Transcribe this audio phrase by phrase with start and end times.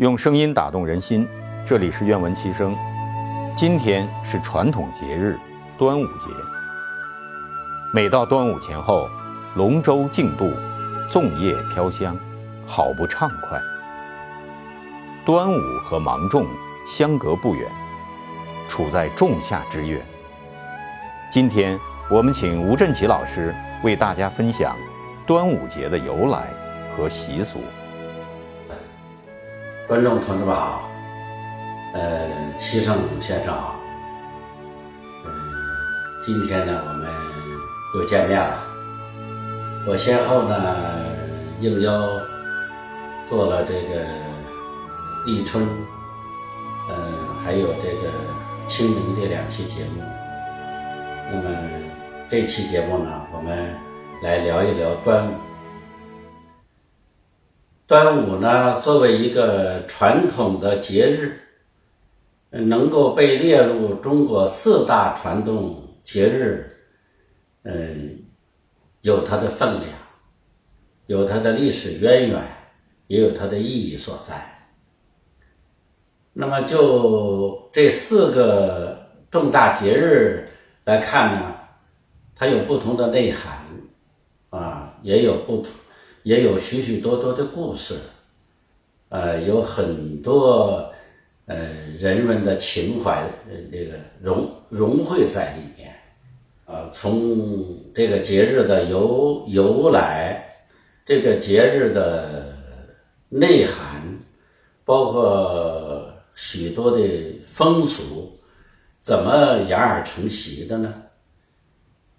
[0.00, 1.28] 用声音打动人心，
[1.62, 2.74] 这里是愿闻其声。
[3.54, 5.38] 今天是传统节日
[5.76, 6.30] 端午节。
[7.92, 9.06] 每到端午前后，
[9.56, 10.50] 龙舟竞渡，
[11.06, 12.16] 粽叶飘香，
[12.66, 13.60] 好不畅快。
[15.26, 16.46] 端午和芒种
[16.86, 17.70] 相隔不远，
[18.70, 20.02] 处在仲夏之月。
[21.30, 21.78] 今天
[22.10, 23.54] 我们请吴振奇老师
[23.84, 24.74] 为大家分享
[25.26, 26.46] 端午节的由来
[26.96, 27.60] 和习俗。
[29.90, 30.88] 观众同志们好，
[31.94, 32.30] 呃，
[32.60, 33.74] 齐胜先生好，
[35.24, 35.30] 嗯，
[36.24, 37.10] 今天呢我们
[37.96, 38.62] 又见面了。
[39.88, 40.76] 我先后呢
[41.60, 42.08] 应邀
[43.28, 44.06] 做了这个
[45.26, 45.66] 立春，
[46.88, 46.96] 嗯，
[47.44, 48.12] 还有这个
[48.68, 50.04] 清明这两期节目。
[51.32, 51.50] 那么
[52.30, 53.74] 这期节目呢，我们
[54.22, 55.34] 来聊一聊端午。
[57.90, 61.40] 端午呢，作为一个传统的节日，
[62.50, 66.70] 能够被列入中国四大传统节日，
[67.64, 68.26] 嗯，
[69.00, 69.92] 有它的分量，
[71.08, 72.40] 有它的历史渊源，
[73.08, 74.70] 也有它的意义所在。
[76.32, 80.48] 那么就这四个重大节日
[80.84, 81.56] 来看呢，
[82.36, 83.58] 它有不同的内涵，
[84.50, 85.72] 啊，也有不同。
[86.22, 87.94] 也有许许多多的故事，
[89.08, 90.92] 呃，有很多
[91.46, 91.56] 呃
[91.98, 95.94] 人文的情怀，呃，这个融融汇在里面，
[96.66, 100.44] 呃，从这个节日的由由来，
[101.06, 102.54] 这个节日的
[103.30, 104.02] 内涵，
[104.84, 107.02] 包括许多的
[107.46, 108.30] 风俗，
[109.00, 110.92] 怎么演而成习的呢？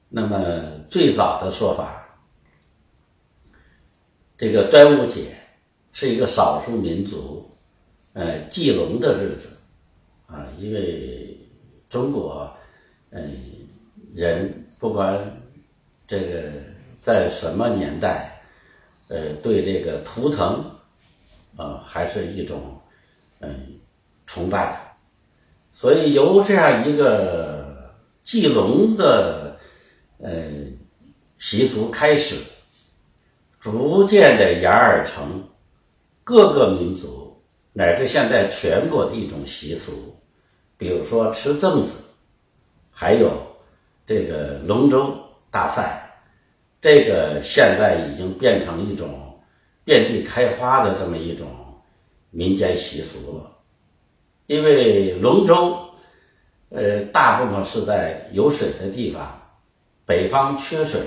[0.09, 0.38] 那么
[0.89, 2.00] 最早的说法。
[4.42, 5.38] 这个端午节
[5.94, 7.48] 是一个少数民族，
[8.14, 9.49] 呃，祭龙的日子，
[10.26, 11.38] 啊，因为
[11.92, 12.52] 中国，
[13.11, 13.38] 嗯，
[14.15, 15.39] 人不管
[16.08, 16.52] 这个
[16.98, 18.42] 在什么年代，
[19.10, 20.65] 呃，对这个图腾，
[21.55, 22.82] 啊，还是一种
[23.42, 23.80] 嗯
[24.26, 24.98] 崇拜，
[25.71, 29.55] 所以由这样一个祭龙的
[30.17, 30.32] 呃
[31.38, 32.38] 习俗开始。
[33.61, 35.48] 逐渐的演而成
[36.23, 37.39] 各个民族
[37.73, 40.17] 乃至现在全国的一种习俗，
[40.77, 42.02] 比如说吃粽子，
[42.89, 43.32] 还有
[44.08, 45.16] 这个龙舟
[45.52, 46.11] 大赛，
[46.82, 49.39] 这个现在已经变成一种
[49.83, 51.48] 遍地开花的这么一种
[52.32, 53.52] 民间习俗了。
[54.48, 55.77] 因为龙舟，
[56.70, 59.39] 呃，大部分是在有水的地方，
[60.04, 61.00] 北方缺水，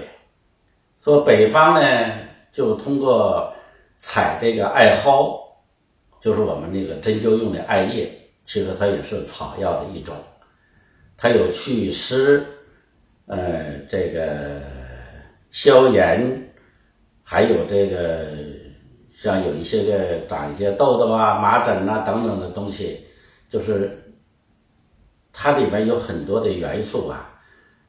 [1.02, 2.32] 说北方呢。
[2.54, 3.52] 就通过
[3.98, 5.42] 采这个艾蒿，
[6.22, 8.08] 就是我们那个针灸用的艾叶，
[8.46, 10.14] 其实它也是草药的一种，
[11.16, 12.46] 它有祛湿，
[13.26, 14.60] 呃，这个
[15.50, 16.54] 消炎，
[17.24, 18.28] 还有这个
[19.12, 23.04] 像有一些个长一些痘痘啊、麻疹啊等等的东西，
[23.50, 24.14] 就是
[25.32, 27.36] 它里面有很多的元素啊，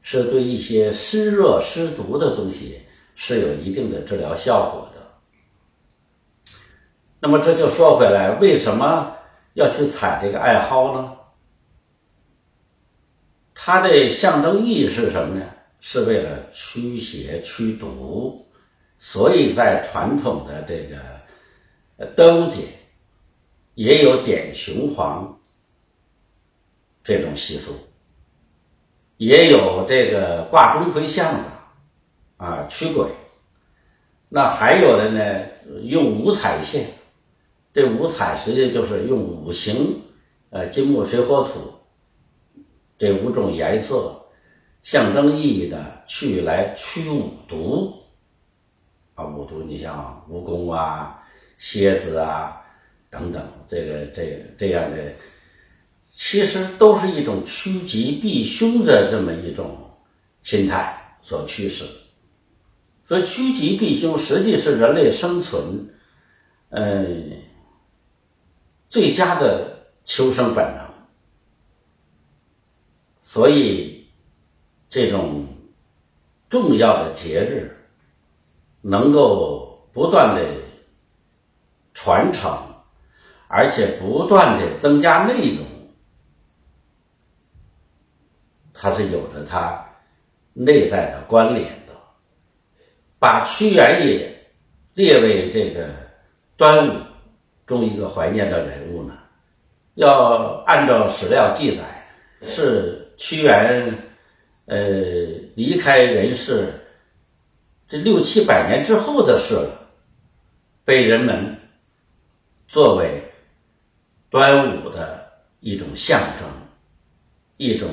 [0.02, 2.80] 是对一些湿热湿毒的东西。
[3.16, 5.00] 是有一定的治疗效果的。
[7.18, 9.16] 那么这就说回来，为什么
[9.54, 11.16] 要去采这个艾蒿呢？
[13.54, 15.44] 它的象征意义是什么呢？
[15.80, 18.46] 是为了驱邪驱毒，
[18.98, 22.68] 所以在传统的这个端午节
[23.74, 25.38] 也有点雄黄
[27.02, 27.72] 这种习俗，
[29.16, 31.55] 也有这个挂钟馗像的。
[32.36, 33.06] 啊，驱鬼。
[34.28, 35.46] 那还有的呢，
[35.82, 36.86] 用五彩线。
[37.72, 40.00] 这五彩实际就是用五行，
[40.48, 41.74] 呃，金木水火土
[42.98, 44.18] 这五种颜色，
[44.82, 47.92] 象征意义的去来驱五毒。
[49.14, 51.22] 啊，五毒，你像蜈蚣啊、
[51.58, 52.60] 蝎子啊
[53.10, 55.12] 等等，这个这这样的，
[56.12, 59.76] 其实都是一种趋吉避凶的这么一种
[60.42, 61.84] 心态所驱使。
[63.06, 65.90] 所以趋吉避凶，实际是人类生存，
[66.70, 67.40] 嗯，
[68.88, 70.84] 最佳的求生本能。
[73.22, 74.08] 所以，
[74.90, 75.46] 这种
[76.48, 77.76] 重要的节日，
[78.80, 80.44] 能够不断的
[81.94, 82.58] 传承，
[83.46, 85.64] 而且不断的增加内容，
[88.74, 89.86] 它是有着它
[90.54, 91.85] 内在的关联。
[93.18, 94.46] 把屈原也
[94.94, 95.88] 列为这个
[96.56, 96.92] 端午
[97.66, 99.14] 中一个怀念的人物呢？
[99.94, 101.82] 要按照史料记载，
[102.46, 103.96] 是屈原，
[104.66, 104.78] 呃，
[105.54, 106.72] 离开人世
[107.88, 109.90] 这六七百年之后的事了，
[110.84, 111.58] 被人们
[112.68, 113.22] 作为
[114.28, 116.46] 端午的一种象征，
[117.56, 117.90] 一种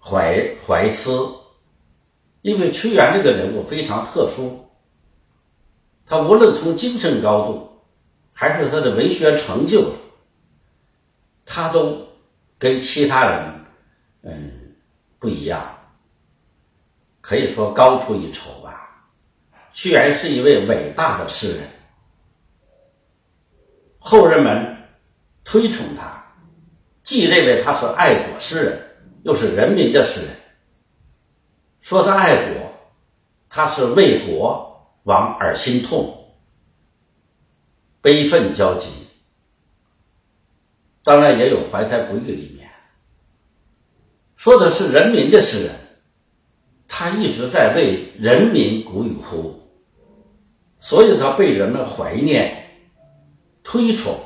[0.00, 1.10] 怀怀思。
[2.44, 4.68] 因为屈原这个人物非常特殊，
[6.04, 7.70] 他无论从精神高度。
[8.36, 9.94] 还是他的文学成就，
[11.46, 12.04] 他都
[12.58, 13.54] 跟其他人
[14.22, 14.74] 嗯
[15.20, 15.78] 不一样，
[17.20, 19.08] 可以说高出一筹吧。
[19.72, 21.60] 屈原是一位伟大的诗人，
[24.00, 24.76] 后人们
[25.44, 26.20] 推崇他，
[27.04, 30.30] 既认为他是爱国诗人，又是人民的诗人。
[31.84, 32.72] 说他爱国，
[33.50, 36.18] 他是为国亡而心痛。
[38.00, 38.88] 悲愤交集，
[41.02, 42.70] 当然也有怀才不遇的一面。
[44.34, 45.74] 说的是人民的诗人，
[46.88, 49.54] 他一直在为人民鼓与呼，
[50.80, 52.80] 所以他被人们怀念、
[53.62, 54.18] 推崇，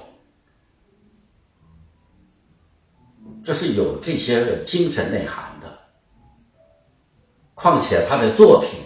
[3.45, 5.48] 这是有这些精神内涵。
[7.61, 8.79] 况且他的作品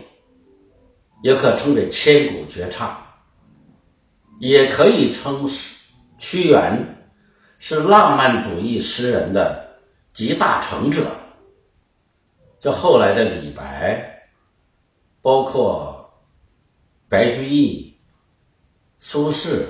[1.22, 2.98] 也可称为千古绝唱。
[4.38, 5.48] 也可以称
[6.18, 7.06] 屈原
[7.58, 9.78] 是浪漫主义诗人的
[10.12, 11.04] 集大成者。
[12.60, 14.26] 这后来的李白，
[15.20, 16.12] 包括
[17.08, 17.96] 白居易、
[18.98, 19.64] 苏轼，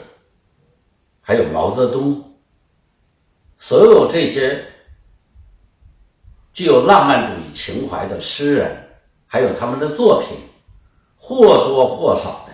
[1.20, 2.38] 还有毛泽东，
[3.58, 4.64] 所有这些
[6.54, 8.74] 具有浪漫主义情怀的诗人，
[9.32, 10.36] 还有他们的作品，
[11.16, 12.52] 或多或少的。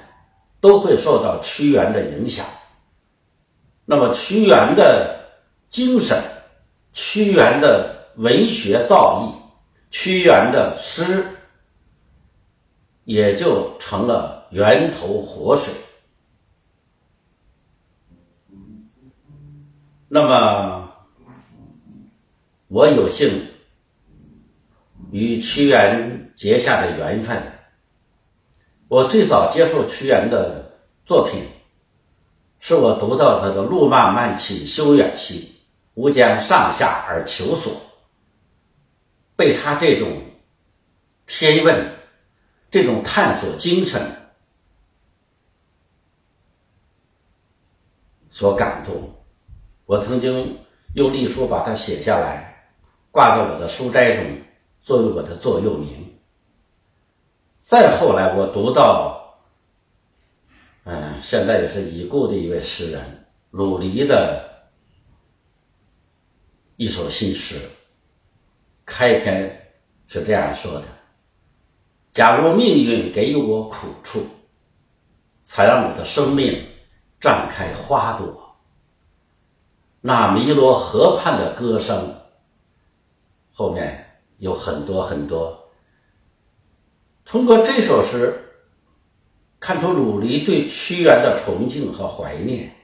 [0.61, 2.45] 都会受到屈原的影响。
[3.85, 5.21] 那么，屈原的
[5.71, 6.21] 精神、
[6.93, 9.33] 屈原的文学造诣、
[9.93, 11.25] 屈原的诗，
[13.05, 15.73] 也就成了源头活水。
[20.09, 20.91] 那么，
[22.67, 23.47] 我有幸
[25.13, 27.43] 与屈原结下的缘分。
[28.87, 30.71] 我最早接受屈原的
[31.05, 31.43] 作品，
[32.61, 35.53] 是我读到他的“路漫漫其修远兮，
[35.95, 37.73] 吾将上下而求索”，
[39.35, 40.23] 被他这种
[41.27, 41.93] 天问、
[42.71, 44.01] 这种探索精神
[48.31, 49.13] 所感动。
[49.87, 50.57] 我曾经
[50.95, 52.71] 用隶书把它写下来，
[53.11, 54.41] 挂在我的书斋中，
[54.81, 56.15] 作为我的座右铭。
[57.69, 59.37] 再后来，我读到，
[60.85, 64.43] 嗯，现在也是已故的一位诗人鲁黎的
[66.77, 67.61] 一首新诗，
[68.87, 69.71] 开篇
[70.07, 70.85] 是这样说的
[72.15, 74.27] ：“假如命运给予我苦处，
[75.45, 76.67] 才让我的生命
[77.21, 78.57] 绽开花朵，
[80.01, 82.15] 那弥罗河畔的歌声，
[83.53, 85.65] 后面有很多很多。”
[87.31, 88.35] 通过这首诗，
[89.61, 92.75] 看出鲁黎对屈原的崇敬和怀念，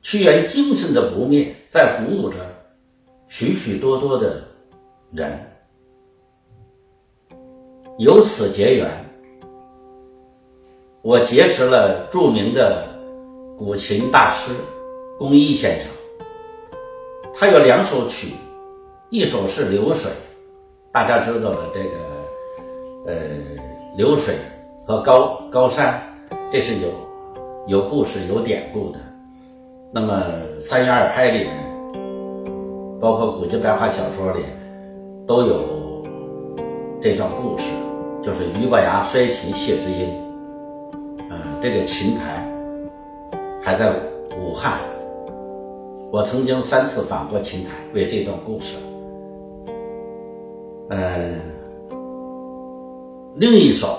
[0.00, 2.38] 屈原精神的不灭，在鼓舞着
[3.28, 4.42] 许许多多的
[5.12, 5.38] 人。
[7.98, 8.90] 由此结缘，
[11.02, 12.88] 我结识了著名的
[13.58, 14.54] 古琴大师
[15.18, 15.86] 龚一先生。
[17.34, 18.28] 他有两首曲，
[19.10, 20.10] 一首是《流水》，
[20.90, 22.19] 大家知道的这个。
[23.06, 23.14] 呃，
[23.96, 24.34] 流水
[24.86, 26.02] 和高高山，
[26.52, 26.88] 这是有
[27.66, 28.98] 有故事、有典故的。
[29.90, 30.22] 那么
[30.60, 31.48] 《三言二拍》里，
[33.00, 34.40] 包括古今白话小说里，
[35.26, 36.02] 都有
[37.00, 37.64] 这段故事，
[38.22, 40.08] 就是俞伯牙摔琴谢知音。
[41.30, 42.46] 嗯，这个琴台
[43.62, 43.90] 还在
[44.38, 44.78] 武汉，
[46.12, 48.76] 我曾经三次访过琴台，为这段故事。
[50.90, 51.49] 嗯。
[53.36, 53.96] 另一首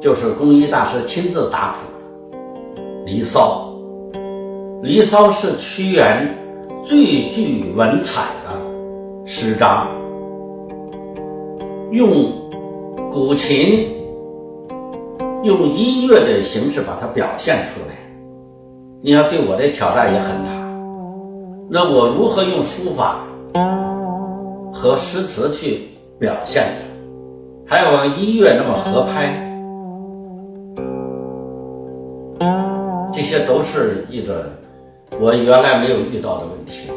[0.00, 2.38] 就是工艺大师亲自打谱，
[3.06, 3.72] 《离骚》。
[4.82, 6.36] 《离骚》是屈原
[6.84, 8.50] 最具文采的
[9.26, 9.88] 诗章，
[11.90, 12.30] 用
[13.10, 13.88] 古琴、
[15.42, 17.96] 用音乐的形式把它表现出来。
[19.00, 20.50] 你要对我的挑战也很大，
[21.70, 23.24] 那我如何用书法
[24.74, 26.87] 和诗词去表现呢？
[27.70, 29.28] 还有音乐那么合拍，
[33.12, 34.50] 这些都是一个
[35.20, 36.90] 我原来没有遇到的问题。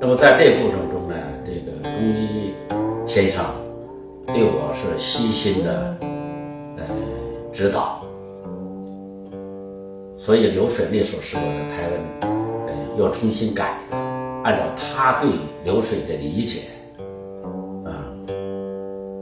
[0.00, 2.54] 那么在这过程中呢，这个中医
[3.06, 3.44] 先生
[4.28, 5.94] 对我是悉心的
[6.78, 6.84] 呃
[7.52, 8.02] 指导，
[10.18, 12.00] 所以流水那首诗我的台湾
[12.66, 13.78] 呃又重新改，
[14.42, 15.28] 按照他对
[15.66, 16.62] 流水的理解，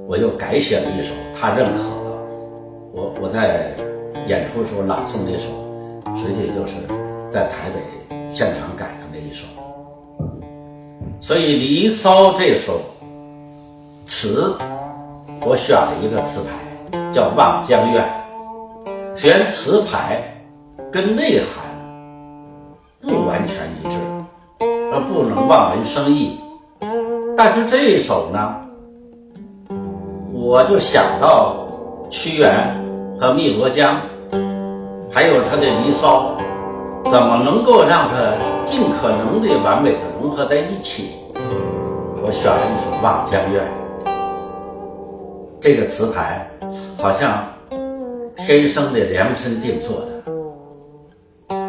[0.09, 2.19] 我又改写了一首，他认可了。
[2.93, 3.75] 我我在
[4.29, 5.49] 演出的时候朗诵那首，
[6.17, 6.75] 实际就是
[7.29, 7.81] 在台北
[8.33, 9.45] 现场改的那一首。
[11.21, 12.81] 所以《离骚》这首
[14.07, 14.57] 词，
[15.45, 18.01] 我选了一个词牌，叫《望江月》。
[19.19, 20.23] 选词牌
[20.93, 21.65] 跟内涵
[23.01, 23.99] 不完全一致，
[24.61, 26.39] 而不能望文生义。
[27.37, 28.61] 但是这一首呢，
[30.39, 31.67] 我就想到
[32.11, 32.53] 屈原
[33.19, 33.99] 和汨罗江，
[35.11, 36.37] 还有他的《离骚》，
[37.11, 41.09] 怎么能够让它尽可能的完美的融合在一起？
[42.23, 43.63] 我选了一首《望江月》，
[45.59, 46.47] 这个词牌
[46.99, 47.43] 好像
[48.37, 50.07] 天生的量身定做的。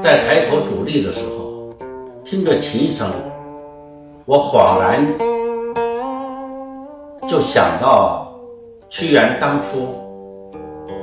[0.04, 1.74] 在抬头主力的时候，
[2.26, 3.10] 听着琴声，
[4.26, 5.08] 我恍然
[7.30, 8.27] 就想到
[8.90, 9.94] 屈原当初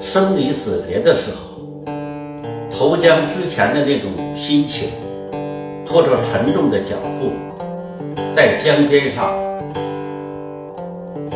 [0.00, 1.60] 生离死别的时候，
[2.72, 4.88] 投江之前的那种心情，
[5.84, 7.30] 拖着沉重的脚步，
[8.34, 9.34] 在江边上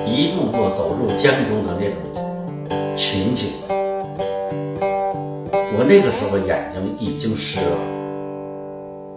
[0.07, 3.51] 一步步走入江中的那种情景。
[5.77, 7.77] 我那个时候眼睛已经湿了，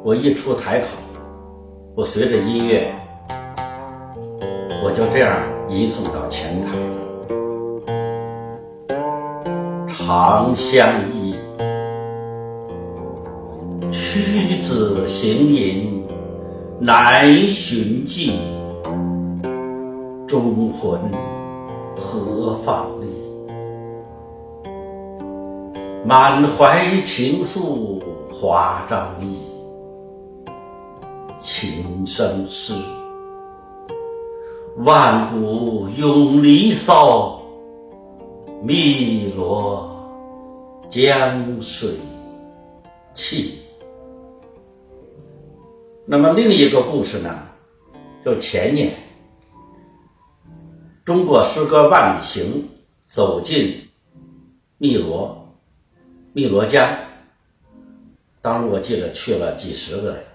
[0.03, 0.87] 我一出台口，
[1.95, 2.93] 我随着音乐，
[4.83, 6.73] 我就这样移送到前台
[10.13, 11.33] 长相依，
[13.93, 16.03] 屈子行吟
[16.81, 18.37] 难寻迹，
[20.27, 20.99] 忠魂
[21.95, 23.07] 何放丽？
[26.03, 29.39] 满怀情愫华章意，
[31.39, 32.73] 情深诗。
[34.79, 37.41] 万古永离骚，
[38.65, 39.89] 汨罗
[40.91, 41.89] 江水
[43.13, 43.61] 气。
[46.05, 47.47] 那么另一个故事呢，
[48.25, 48.93] 就前年，
[51.05, 52.67] 中国诗歌万里行
[53.09, 53.87] 走进
[54.79, 55.37] 汨罗。
[56.33, 56.85] 汨罗江，
[58.41, 60.25] 当时我记得去了几十个人，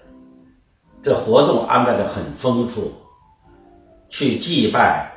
[1.03, 2.91] 这活动安排的很丰富，
[4.09, 5.11] 去祭拜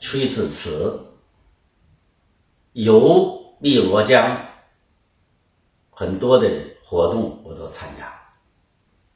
[0.00, 0.98] 屈子祠，
[2.72, 4.36] 游汨罗江，
[5.98, 6.48] 很多的
[6.84, 8.08] 活动我都参加。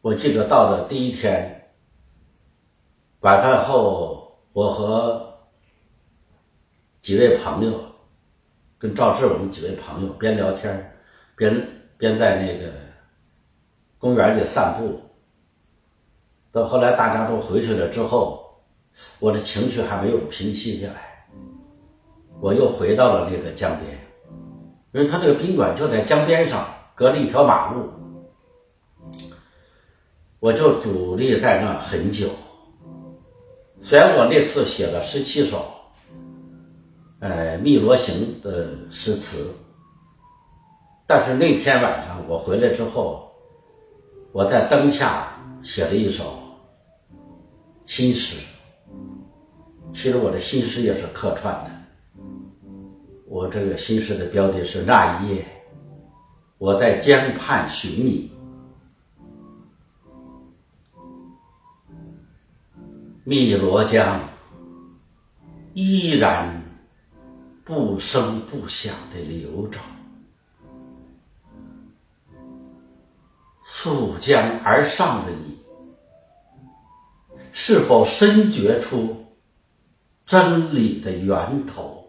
[0.01, 1.73] 我记得到了第一天
[3.21, 5.39] 晚饭后，我和
[7.01, 7.81] 几位朋友。
[8.81, 10.93] 跟赵志我们几位朋友边聊天
[11.37, 11.55] 边
[11.97, 12.73] 边在那个
[13.97, 15.01] 公园里散步。
[16.51, 18.61] 到后来大家都回去了之后，
[19.21, 21.29] 我的情绪还没有平息下来，
[22.41, 23.97] 我又回到了那个江边，
[24.93, 27.91] 因为他这个宾馆就在江边上，隔了一条马路，
[30.39, 32.29] 我就伫立在那很久。
[33.81, 35.65] 虽然我那次写了十七首。
[37.21, 39.55] 呃，汨罗行的诗词，
[41.07, 43.31] 但是那天晚上我回来之后，
[44.33, 46.37] 我在灯下写了一首
[47.87, 48.37] 新诗。
[49.95, 51.71] 其实我的新诗也是客串的。
[53.33, 55.43] 我这个新诗的标题是《那一夜》，
[56.59, 58.31] 我在江畔寻你，
[63.25, 64.21] 汨罗江
[65.73, 66.61] 依然。
[67.65, 69.79] 不声不响的流着，
[73.65, 75.59] 溯江而上的你，
[77.53, 79.25] 是否深觉出
[80.27, 82.02] 真理的源头？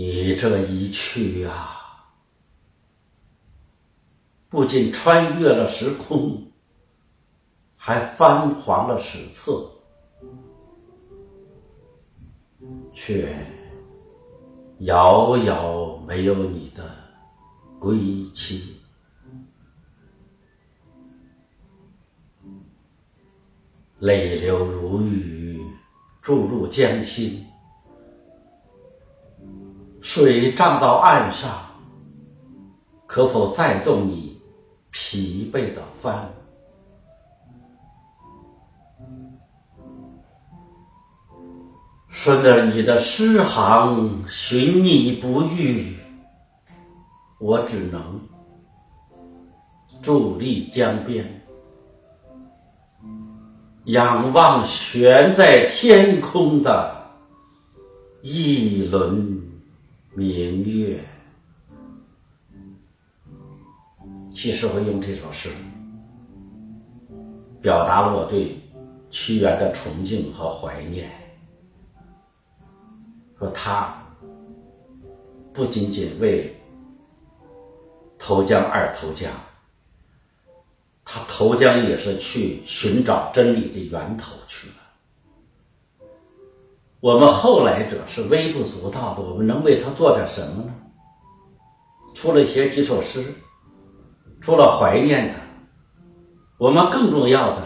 [0.00, 2.14] 你这一去啊，
[4.48, 6.52] 不仅穿越了时空，
[7.74, 9.68] 还翻黄了史册。
[12.94, 13.44] 却
[14.82, 16.94] 遥遥没有你的
[17.80, 17.98] 归
[18.32, 18.76] 期，
[23.98, 25.60] 泪流如雨
[26.22, 27.44] 注入江心，
[30.10, 31.50] 水涨到岸上，
[33.06, 34.40] 可否再动你
[34.90, 36.26] 疲惫的帆？
[42.08, 45.94] 顺着你的诗行，寻你不遇，
[47.38, 48.18] 我只能
[50.02, 51.42] 伫立江边，
[53.84, 56.96] 仰望悬在天空的
[58.22, 59.46] 一轮
[60.18, 61.00] 明月。
[64.34, 65.48] 其实我用这首诗，
[67.62, 68.60] 表达了我对
[69.10, 71.08] 屈原的崇敬和怀念。
[73.38, 73.96] 说他
[75.52, 76.52] 不仅仅为
[78.18, 79.30] 投江而投江，
[81.04, 84.66] 他投江也是去寻找真理的源头去。
[87.00, 90.74] 我们后来者是微不足道的，我们能为他做点什么呢？
[92.14, 93.24] 除了写几首诗，
[94.40, 95.40] 除了怀念他，
[96.58, 97.58] 我们更重要的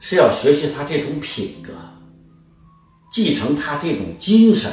[0.00, 1.72] 是要学习他这种品格。
[3.10, 4.70] 继承他这种精神，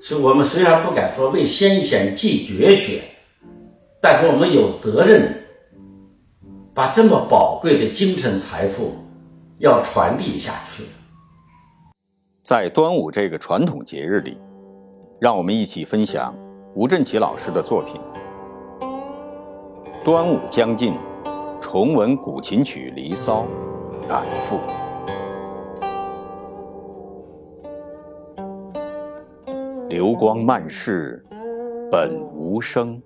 [0.00, 3.02] 所以我们虽然不敢说为先贤继绝学，
[4.00, 5.44] 但是我们有责任
[6.72, 8.94] 把这么宝贵的精神财富
[9.62, 10.82] 要传递下去。
[12.42, 14.36] 在端午这个传统节日里，
[15.20, 16.34] 让我们一起分享
[16.74, 18.00] 吴振奇老师的作品
[20.04, 20.94] 《端午将近，
[21.60, 23.46] 重闻古琴曲《离骚》，
[24.08, 24.56] 感赋》。
[29.88, 31.24] 流光漫逝，
[31.88, 33.00] 本无声。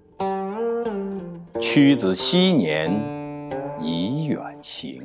[1.60, 2.90] 屈子昔年
[3.78, 5.02] 已远行。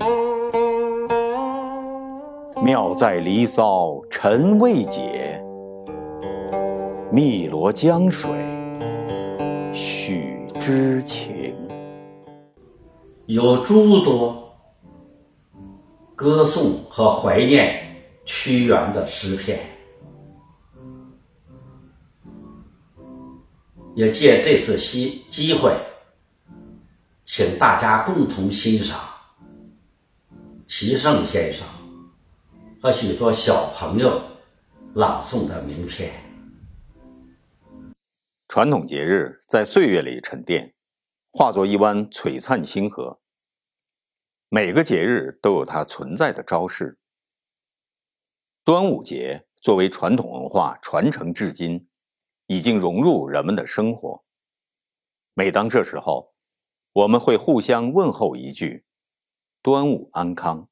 [2.63, 5.43] 妙在《离骚》尘未解，
[7.11, 8.29] 汨罗江水
[9.73, 11.55] 许知情。
[13.25, 14.55] 有诸多
[16.15, 17.83] 歌颂和怀念
[18.25, 19.59] 屈原的诗篇。
[23.95, 25.75] 也借这次机机会，
[27.25, 28.99] 请大家共同欣赏
[30.67, 31.65] 齐胜先生
[32.83, 34.19] 和许多小朋友
[34.95, 36.11] 朗诵的名篇。
[38.47, 40.73] 传统节日在岁月里沉淀，
[41.31, 43.21] 化作一湾璀璨星河。
[44.49, 46.97] 每个节日都有它存在的招式。
[48.63, 51.87] 端午节作为传统文化传承至今。
[52.47, 54.25] 已经融入人们的生活。
[55.33, 56.33] 每当这时候，
[56.91, 58.83] 我们会互相问候一句
[59.63, 60.67] ：“端午安康。”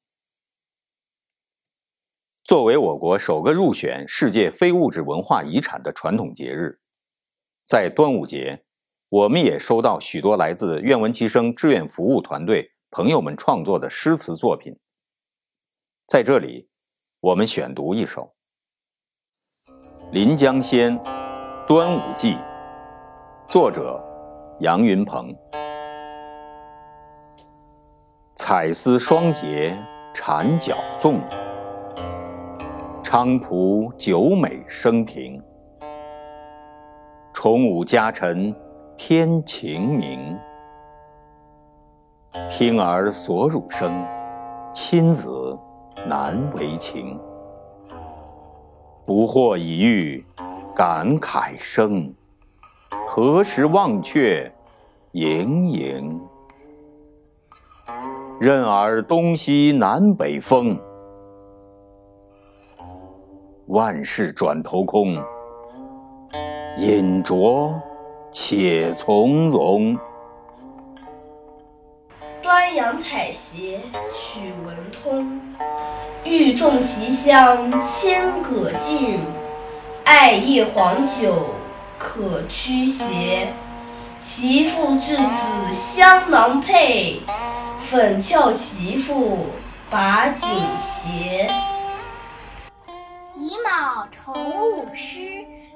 [2.50, 6.80] 作为我国首个入选世界非物质文化遗产的传统节日，
[7.64, 8.64] 在端午节，
[9.08, 14.76] 我们也收到许多来自愿闻其声志愿服务团队朋友们创作的诗词作品。
[16.08, 16.68] 在这里，
[17.20, 18.34] 我们选读一首
[20.10, 20.98] 《临江仙》。
[21.68, 22.36] 端午记，
[23.46, 24.04] 作者
[24.58, 25.32] 杨云鹏。
[28.34, 29.78] 彩丝双节
[30.12, 31.20] 缠角粽，
[33.10, 35.42] 菖蒲酒美生平。
[37.34, 38.54] 重五家臣
[38.96, 40.38] 天晴明，
[42.48, 44.06] 听儿所辱声，
[44.72, 45.58] 亲子
[46.06, 47.18] 难为情。
[49.04, 50.24] 不惑已遇。
[50.72, 52.14] 感慨生，
[53.08, 54.48] 何时忘却
[55.10, 56.20] 营营？
[58.40, 60.78] 任尔东西南北风，
[63.70, 65.14] 万事转头空。
[66.76, 67.72] 饮酌
[68.32, 69.96] 且从容。
[72.42, 73.78] 端阳采撷
[74.12, 75.40] 许文通，
[76.24, 79.20] 欲纵席香千舸尽。
[80.02, 81.50] 艾叶黄酒
[81.96, 83.52] 可驱邪，
[84.20, 87.20] 其父稚子香囊佩，
[87.78, 89.46] 粉俏其妇
[89.88, 91.46] 把锦斜。
[93.40, 94.34] 己卯重
[94.70, 95.18] 五诗，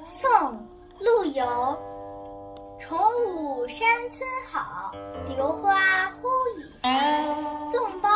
[0.05, 0.29] 宋·
[0.99, 1.43] 陆游。
[2.79, 4.91] 重五山村好，
[5.27, 5.73] 榴花
[6.11, 6.27] 忽
[6.59, 7.25] 已开。
[7.71, 8.09] 粽包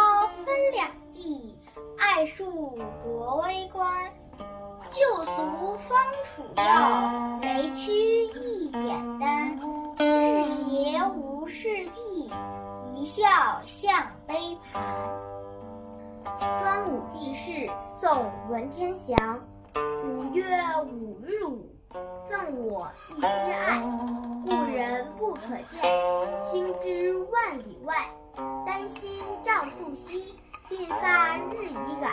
[0.46, 1.58] 分两季，
[1.98, 3.92] 艾束着微冠。
[4.92, 7.92] 旧俗方处要，雷区
[8.26, 9.60] 一点丹。
[9.98, 12.32] 日斜无事毕，
[12.94, 13.28] 一笑
[13.64, 13.92] 向
[14.28, 14.36] 杯
[14.72, 14.84] 盘。
[16.40, 17.68] 端午记事，
[18.02, 18.10] 宋·
[18.50, 19.18] 文天祥。
[20.06, 20.46] 五月
[20.86, 21.76] 五日午，
[22.30, 23.82] 赠我一枝艾，
[24.46, 27.94] 故人不可见，心知万里外。
[28.66, 30.34] 丹心照素昔，
[30.70, 32.08] 鬓发日已改。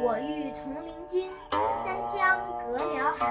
[0.00, 1.30] 我欲从灵均，
[1.82, 3.26] 三湘隔辽海。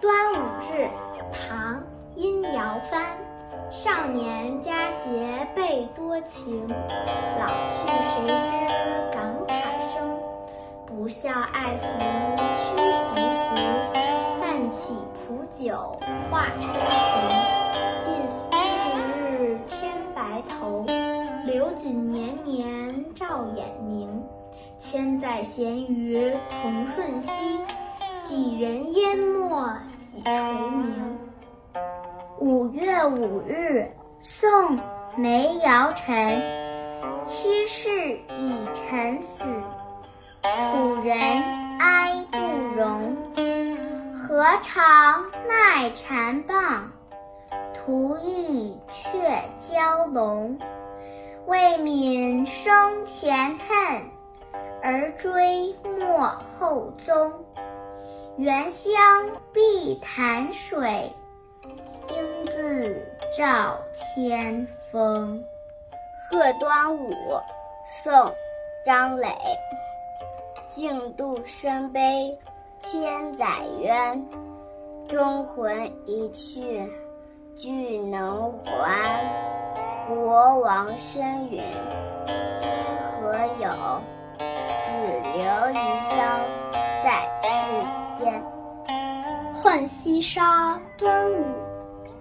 [0.00, 0.38] 端午
[0.72, 0.90] 日，
[1.32, 1.76] 唐·
[2.16, 3.16] 殷尧藩。
[3.70, 9.71] 少年佳节倍多情，老去谁知感慨。
[11.02, 13.56] 不孝爱服屈习俗，
[14.40, 14.94] 但起
[15.26, 15.98] 蒲酒
[16.30, 17.02] 话车尘。
[18.06, 18.38] 鬓丝
[18.94, 19.02] 日
[19.42, 20.86] 日添白头，
[21.44, 24.22] 留紧年年照眼明。
[24.78, 27.28] 千载闲鱼同瞬息，
[28.22, 30.32] 几人淹没几垂
[30.70, 31.18] 明。
[32.38, 34.48] 五月五日，宋·
[35.16, 36.40] 梅尧臣。
[37.26, 39.42] 屈氏以臣死，
[40.42, 41.16] 楚人
[41.78, 42.38] 哀不
[42.76, 43.16] 容。
[44.18, 46.90] 何尝奈蝉棒，
[47.72, 50.58] 徒欲却蛟龙。
[51.46, 54.02] 未泯生前恨，
[54.82, 57.32] 而追没后踪。
[58.36, 61.12] 原乡碧潭水。
[62.08, 63.06] 应自
[63.38, 65.44] 照千峰。
[66.28, 67.14] 贺端午，
[68.02, 68.12] 宋·
[68.84, 69.28] 张磊。
[70.72, 72.34] 竞度深悲
[72.80, 73.46] 千载
[73.82, 74.26] 冤，
[75.06, 76.82] 忠魂一去
[77.54, 79.22] 俱能还。
[80.08, 81.62] 国王身陨，
[82.58, 82.70] 今
[83.20, 83.68] 何有？
[84.38, 85.74] 只留离
[86.08, 86.16] 骚
[87.04, 88.42] 在世间。
[89.54, 91.44] 浣溪沙，端午。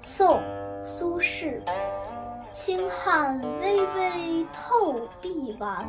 [0.01, 0.37] 宋·
[0.83, 1.61] 苏轼。
[2.51, 5.87] 清汉微微透碧丸，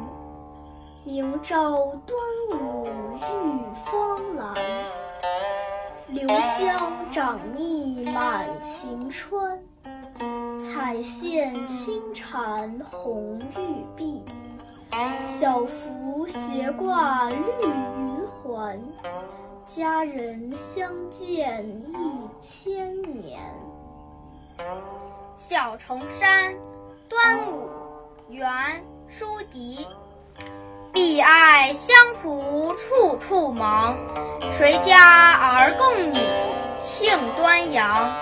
[1.04, 2.86] 明朝端午
[3.16, 4.54] 浴芳兰。
[6.06, 9.58] 留香长腻满晴川，
[10.56, 14.24] 彩线轻缠红玉臂。
[15.26, 18.80] 小福斜挂绿云环，
[19.66, 23.40] 佳人相见一千年。
[25.36, 26.54] 小重山，
[27.08, 27.68] 端午，
[28.28, 28.48] 元·
[29.12, 29.84] 舒笛。
[30.92, 33.96] 碧艾香蒲处处忙，
[34.58, 36.18] 谁家儿共女
[36.82, 38.12] 庆端阳？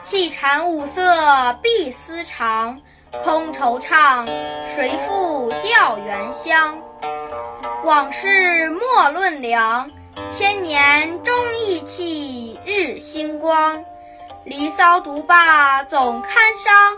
[0.00, 2.80] 细缠五色碧丝长，
[3.22, 4.24] 空惆怅，
[4.74, 6.78] 谁复调元香？
[7.84, 9.90] 往事莫论良，
[10.30, 13.84] 千年忠义气，日星光。
[14.44, 16.96] 离骚独罢总堪伤，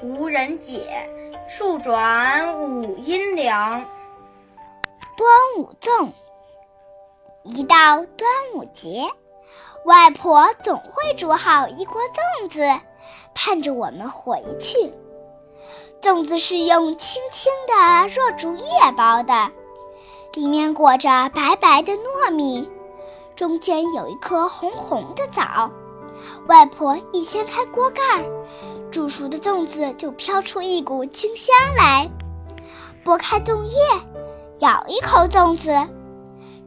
[0.00, 1.10] 无人解，
[1.48, 3.84] 数转五阴凉。
[5.18, 6.10] 端午粽。
[7.42, 9.10] 一到端午节，
[9.84, 12.00] 外婆总会煮好一锅
[12.40, 12.62] 粽子，
[13.34, 14.94] 盼着我们回去。
[16.00, 19.50] 粽子是用轻轻的箬竹叶包的，
[20.34, 22.70] 里面裹着白白的糯米，
[23.34, 25.68] 中间有一颗红红的枣。
[26.46, 28.02] 外婆一掀开锅盖，
[28.92, 32.08] 煮熟的粽子就飘出一股清香来。
[33.04, 33.78] 剥开粽叶，
[34.60, 35.72] 咬一口粽子，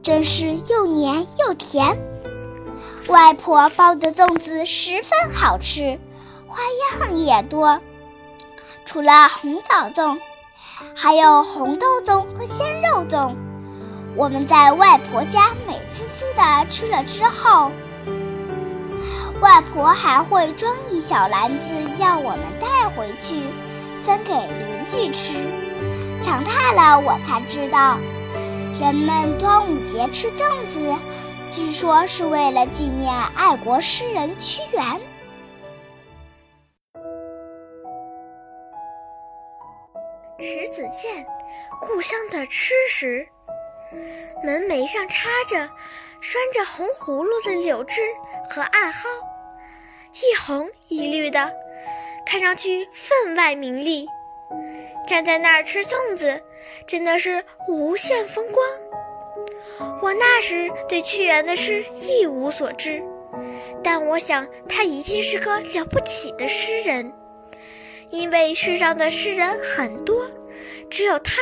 [0.02, 1.98] 真是又黏又甜。
[3.08, 5.98] 外婆包的粽子十分好吃，
[6.46, 6.58] 花
[6.98, 7.80] 样也多。
[8.86, 10.18] 除了红枣粽，
[10.94, 13.34] 还有红豆粽和鲜肉粽。
[14.16, 17.70] 我们在外婆家美滋滋的吃了之后。
[19.42, 21.66] 外婆还会装一小篮子，
[21.98, 23.42] 要我们带回去，
[24.02, 25.34] 分给邻居吃。
[26.22, 27.98] 长大了，我才知道，
[28.80, 30.94] 人们端午节吃粽子，
[31.50, 35.00] 据说是为了纪念爱国诗人屈原。
[40.38, 41.26] 池子见，
[41.80, 43.26] 故乡的吃食。
[44.44, 45.56] 门楣上插着
[46.20, 48.00] 拴着红葫芦的柳枝
[48.48, 49.08] 和艾蒿。
[50.14, 51.52] 一红一绿的，
[52.24, 54.06] 看上去分外明丽。
[55.06, 56.40] 站在那儿吃粽子，
[56.86, 58.64] 真的是无限风光。
[60.00, 63.02] 我那时对屈原的诗一无所知，
[63.82, 67.12] 但我想他一定是个了不起的诗人，
[68.10, 70.24] 因为世上的诗人很多，
[70.88, 71.40] 只有他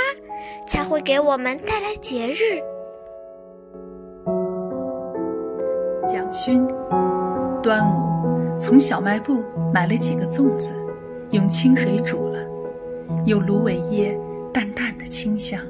[0.66, 2.62] 才会给我们带来节日。
[6.06, 6.66] 蒋勋，
[7.62, 8.10] 端午。
[8.58, 9.42] 从小卖部
[9.72, 10.70] 买了几个粽子，
[11.30, 12.38] 用清水煮了，
[13.24, 14.18] 有芦苇叶
[14.52, 15.60] 淡淡的清香。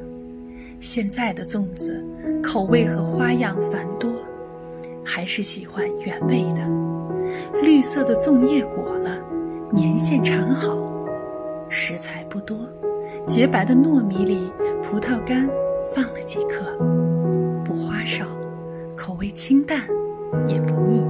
[0.80, 2.02] 现在的粽子
[2.42, 4.10] 口味和花样繁多，
[5.04, 6.66] 还是喜欢原味的。
[7.62, 9.18] 绿色的粽叶裹了，
[9.70, 10.76] 棉线长好。
[11.68, 12.56] 食材不多，
[13.26, 14.50] 洁白的糯米里，
[14.82, 15.48] 葡萄干
[15.94, 16.64] 放了几颗，
[17.64, 18.24] 不花哨，
[18.96, 19.82] 口味清淡，
[20.48, 21.06] 也不腻。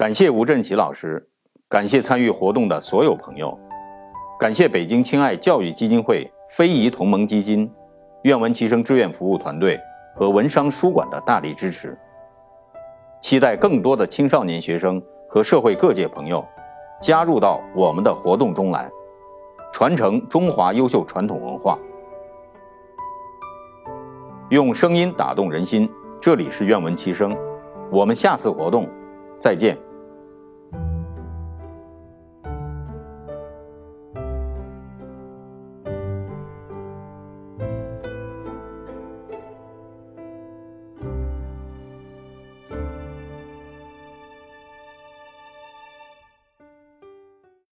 [0.00, 1.28] 感谢吴振奇老师，
[1.68, 3.54] 感谢参与活动的所有朋友，
[4.38, 7.70] 感谢北京亲爱教育基金会非遗同盟基金、
[8.22, 9.78] 愿闻其声志愿服务团队
[10.16, 11.94] 和文商书馆的大力支持。
[13.20, 16.42] 期待更多的青少年学生和社会各界朋友
[17.02, 18.90] 加入到我们的活动中来，
[19.70, 21.78] 传承中华优秀传统文化，
[24.48, 25.86] 用声音打动人心。
[26.22, 27.36] 这里是愿闻其声，
[27.92, 28.88] 我们下次活动
[29.38, 29.76] 再见。